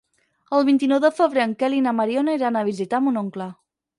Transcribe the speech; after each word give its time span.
El 0.59 0.63
vint-i-nou 0.69 1.01
de 1.03 1.11
febrer 1.17 1.43
en 1.43 1.53
Quel 1.59 1.77
i 1.79 1.83
na 1.87 1.95
Mariona 1.99 2.35
iran 2.39 2.57
a 2.57 2.65
visitar 2.73 3.05
mon 3.09 3.21
oncle. 3.25 3.51